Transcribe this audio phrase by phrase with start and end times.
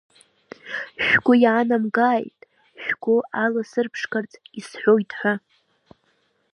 [1.05, 2.39] Шәгәы иаанамгааит,
[2.83, 5.33] шәгәы аласырԥшқарц исҳәоит ҳәа.